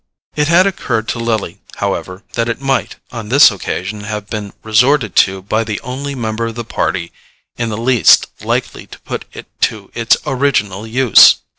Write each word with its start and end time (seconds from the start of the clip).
It 0.35 0.47
had 0.47 0.65
occurred 0.65 1.07
to 1.09 1.19
Lily, 1.19 1.61
however, 1.75 2.23
that 2.33 2.49
it 2.49 2.59
might 2.59 2.95
on 3.11 3.29
this 3.29 3.51
occasion 3.51 4.01
have 4.05 4.31
been 4.31 4.51
resorted 4.63 5.15
to 5.17 5.43
by 5.43 5.63
the 5.63 5.79
only 5.81 6.15
member 6.15 6.47
of 6.47 6.55
the 6.55 6.65
party 6.65 7.11
in 7.55 7.69
the 7.69 7.77
least 7.77 8.25
likely 8.43 8.87
to 8.87 8.99
put 9.01 9.25
it 9.31 9.45
to 9.61 9.91
its 9.93 10.17
original 10.25 10.87
use. 10.87 11.41